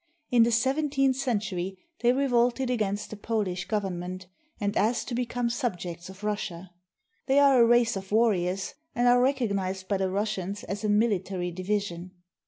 In 0.31 0.41
the 0.41 0.51
seventeenth 0.51 1.15
century 1.15 1.77
they 1.99 2.11
revolted 2.11 2.71
against 2.71 3.11
the 3.11 3.15
Polish 3.15 3.65
Government 3.67 4.25
and 4.59 4.75
asked 4.75 5.07
to 5.09 5.13
become 5.13 5.47
subjects 5.51 6.09
of 6.09 6.23
Russia. 6.23 6.71
They 7.27 7.37
are 7.37 7.61
a 7.61 7.67
race 7.67 7.95
of 7.95 8.11
warriors 8.11 8.73
and 8.95 9.07
are 9.07 9.21
recognized 9.21 9.87
by 9.87 9.97
the 9.97 10.09
Russians 10.09 10.63
as 10.63 10.83
a 10.83 10.89
military 10.89 11.51
division. 11.51 12.13